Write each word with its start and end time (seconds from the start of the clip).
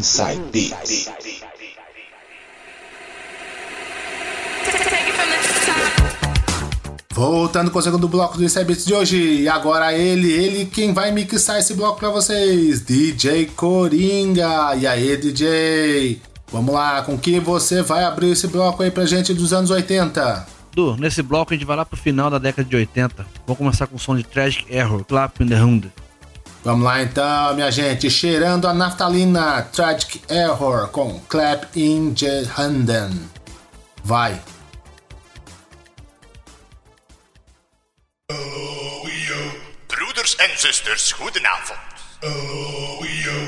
Inside 0.00 0.40
Beats. 0.50 1.10
Voltando 7.12 7.70
com 7.70 7.78
o 7.78 7.82
segundo 7.82 8.08
bloco 8.08 8.38
do 8.38 8.44
Inside 8.44 8.64
Beats 8.64 8.86
de 8.86 8.94
hoje, 8.94 9.42
e 9.42 9.46
agora 9.46 9.92
ele, 9.92 10.32
ele 10.32 10.64
quem 10.64 10.94
vai 10.94 11.12
mixar 11.12 11.58
esse 11.58 11.74
bloco 11.74 11.98
para 11.98 12.08
vocês, 12.08 12.80
DJ 12.80 13.50
Coringa. 13.54 14.74
E 14.74 14.86
aí, 14.86 15.18
DJ? 15.18 16.22
Vamos 16.50 16.74
lá, 16.74 17.02
com 17.02 17.18
que 17.18 17.38
você 17.38 17.82
vai 17.82 18.02
abrir 18.02 18.30
esse 18.30 18.46
bloco 18.46 18.82
aí 18.82 18.90
pra 18.90 19.04
gente 19.04 19.34
dos 19.34 19.52
anos 19.52 19.70
80? 19.70 20.46
Du, 20.74 20.96
nesse 20.96 21.20
bloco 21.20 21.52
a 21.52 21.56
gente 21.56 21.66
vai 21.66 21.76
lá 21.76 21.84
pro 21.84 21.98
final 21.98 22.30
da 22.30 22.38
década 22.38 22.66
de 22.66 22.74
80. 22.74 23.26
Vamos 23.46 23.58
começar 23.58 23.86
com 23.86 23.96
o 23.96 23.98
som 23.98 24.16
de 24.16 24.24
Tragic 24.24 24.64
Error, 24.74 25.04
Clap 25.04 25.42
in 25.42 25.48
the 25.48 25.56
Hand. 25.56 25.82
Vamos 26.62 26.84
lá 26.84 27.00
então, 27.00 27.54
minha 27.54 27.70
gente, 27.70 28.10
cheirando 28.10 28.68
a 28.68 28.74
naftalina, 28.74 29.62
Tragic 29.72 30.20
Error 30.28 30.88
com 30.90 31.18
Clap 31.20 31.64
in 31.74 32.14
Jehanden. 32.14 33.30
Vai! 34.04 34.38
Oh, 38.30 39.06
Broeders 39.86 40.36
en 40.36 40.58
zusters, 40.58 41.12
goedenavond. 41.12 41.78
Oh, 42.22 43.00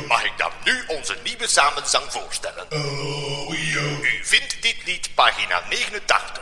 Mag 0.08 0.24
ik 0.24 0.32
dan 0.38 0.50
nu 0.64 0.96
onze 0.96 1.16
nieuwe 1.24 1.46
samenzang 1.48 2.04
voorstellen? 2.08 2.64
Oh, 2.70 3.50
U 3.50 4.22
vindt 4.22 4.62
dit 4.62 4.76
lied 4.84 5.10
pagina 5.14 5.60
89. 5.68 6.40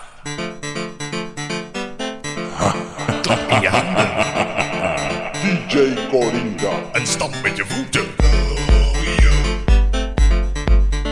Clap. 3.22 4.36
DJ 5.70 5.94
Coringa. 6.08 6.90
En 6.92 7.06
stap 7.06 7.30
met 7.42 7.56
je 7.56 7.64
voeten. 7.66 8.04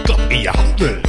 Klap 0.03 0.20
in 0.31 0.41
je 0.41 0.48
handen. 0.48 1.01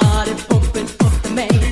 body 0.00 0.34
pumping 0.48 0.88
up 1.04 1.22
the 1.22 1.30
main. 1.34 1.71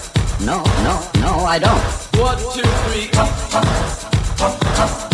No, 0.43 0.63
no, 0.83 0.99
no, 1.21 1.45
I 1.45 1.59
don't. 1.59 1.79
One, 2.19 2.37
two, 2.37 2.63
three, 2.63 3.09
up, 3.19 3.29
up, 3.53 4.41
up, 4.41 4.79
up. 4.79 5.10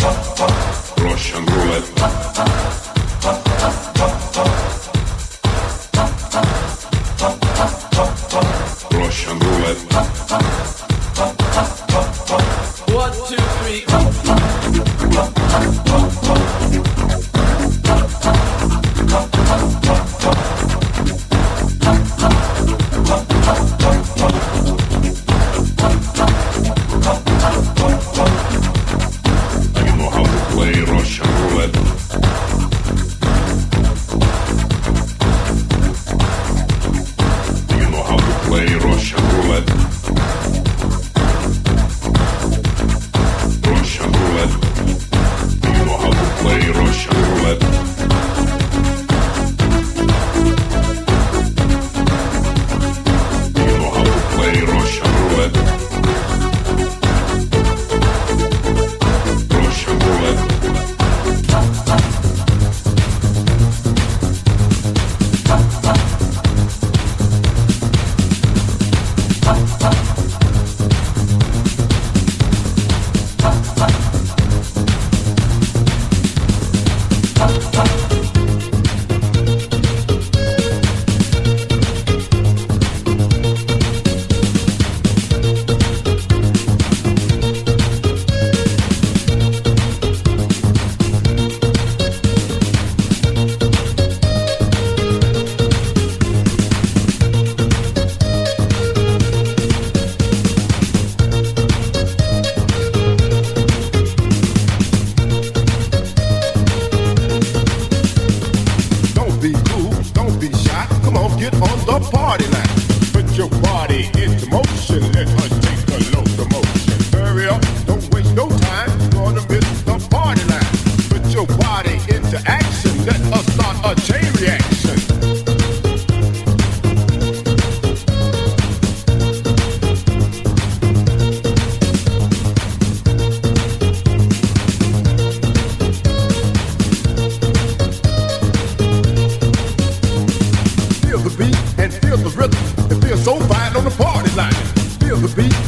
the 145.34 145.42
beat. 145.42 145.67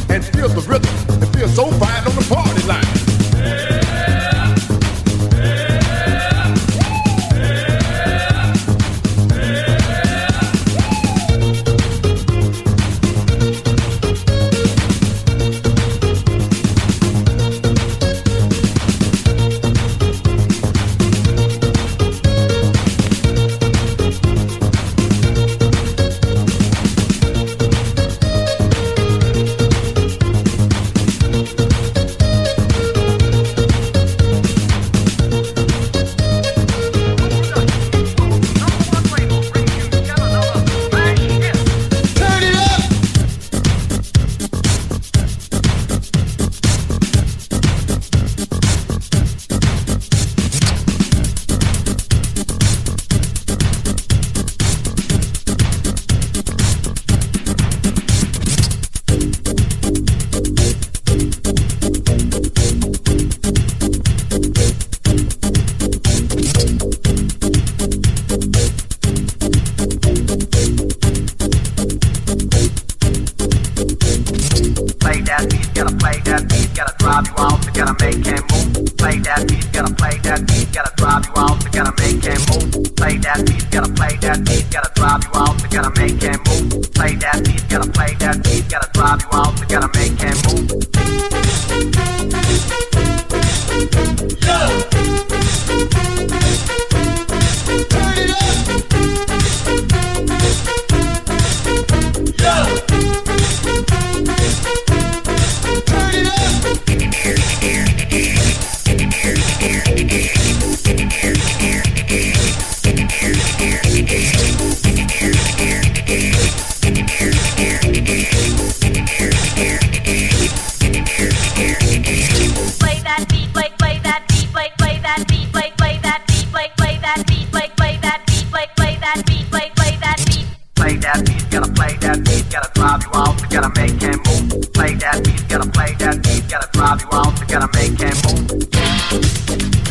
play 135.73 135.93
that 135.99 136.23
beat, 136.23 136.49
gotta 136.49 136.69
drive 136.71 137.01
you 137.01 137.07
out, 137.13 137.47
gotta 137.47 137.69
make 137.73 137.99
him 137.99 138.15
move. 138.47 139.90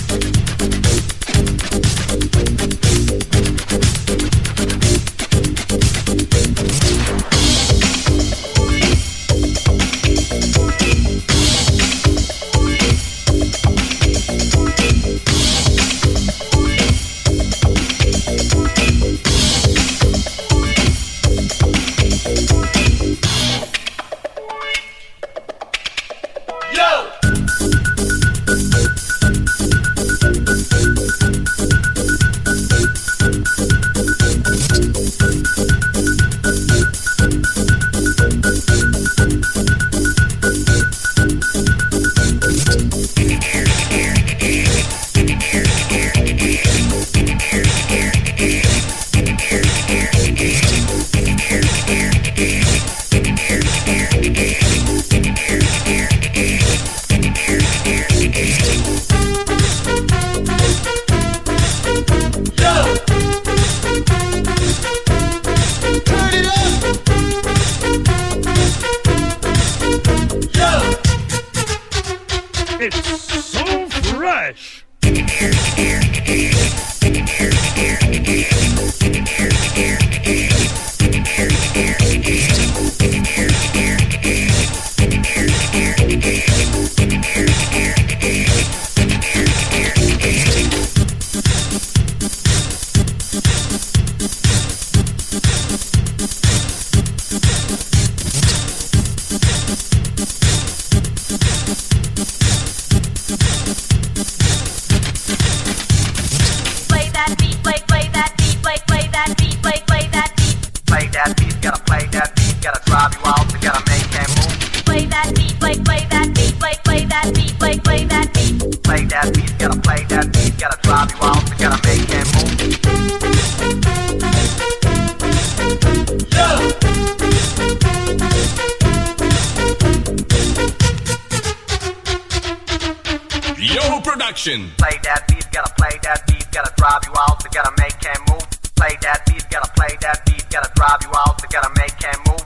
Production. 134.41 134.71
Play 134.77 134.97
that 135.03 135.27
beat, 135.27 135.45
gotta 135.51 135.71
play 135.75 135.99
that 136.01 136.25
beat, 136.25 136.51
gotta 136.51 136.73
drive 136.75 137.01
you 137.05 137.13
out, 137.19 137.43
gotta 137.53 137.71
make 137.77 137.93
it 138.01 138.19
move. 138.27 138.41
Play 138.75 138.97
that 139.01 139.23
beat, 139.27 139.45
gotta 139.51 139.71
play 139.73 139.95
that 140.01 140.25
beat, 140.25 140.49
gotta 140.49 140.71
drive 140.73 140.99
you 141.03 141.11
out, 141.15 141.37
gotta 141.51 141.69
make 141.77 142.03
it 142.03 142.17
move. 142.27 142.41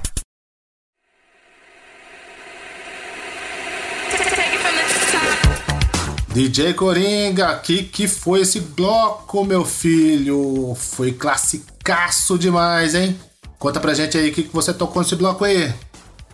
DJ 6.34 6.74
Coringa, 6.74 7.60
que 7.60 7.84
que 7.84 8.10
foi 8.10 8.42
esse 8.42 8.60
bloco, 8.60 9.46
meu 9.46 9.64
filho? 9.64 10.76
Foi 10.76 11.14
classicaço 11.14 12.38
demais, 12.38 12.94
hein? 12.94 13.18
Conta 13.58 13.80
pra 13.80 13.94
gente 13.94 14.18
aí 14.18 14.32
o 14.32 14.34
que, 14.34 14.44
que 14.44 14.54
você 14.54 14.74
tocou 14.74 15.02
nesse 15.02 15.16
bloco 15.16 15.46
aí. 15.46 15.74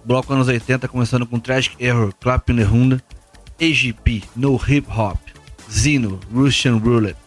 Bloco 0.04 0.34
anos 0.34 0.48
80, 0.48 0.88
começando 0.88 1.28
com 1.28 1.40
Tragic 1.40 1.76
Error, 1.80 2.12
Clap 2.20 2.52
in 2.52 2.56
the 2.56 2.64
Runda, 2.64 3.04
AGP, 3.62 4.24
No 4.36 4.60
Hip 4.68 4.88
Hop, 4.90 5.20
Zino, 5.72 6.20
Russian 6.34 6.78
Roulette, 6.78 7.18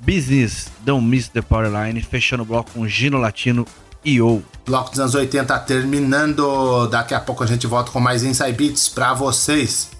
Business, 0.00 0.68
Don't 0.84 1.06
Miss 1.06 1.28
the 1.28 1.42
Power 1.42 1.70
Line, 1.70 2.02
fechando 2.02 2.42
o 2.42 2.46
bloco 2.46 2.72
com 2.72 2.88
Gino 2.88 3.18
Latino 3.18 3.66
e 4.04 4.20
O. 4.20 4.42
Bloco 4.66 4.90
dos 4.90 5.00
anos 5.00 5.14
80 5.14 5.58
terminando. 5.60 6.86
Daqui 6.88 7.14
a 7.14 7.20
pouco 7.20 7.42
a 7.42 7.46
gente 7.46 7.66
volta 7.66 7.90
com 7.90 8.00
mais 8.00 8.22
Inside 8.22 8.52
Beats 8.52 8.88
pra 8.88 9.14
vocês. 9.14 9.90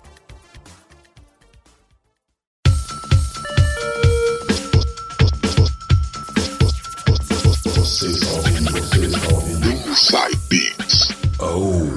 Inside 9.87 10.39
Beats. 10.49 11.09
Oh, 11.41 11.89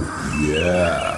yeah. 0.42 1.11